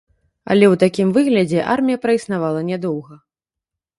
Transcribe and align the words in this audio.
Але 0.53 0.65
ў 0.67 0.75
такім 0.83 1.09
выглядзе 1.17 1.59
армія 1.75 2.01
праіснавала 2.05 2.63
нядоўга. 2.73 3.15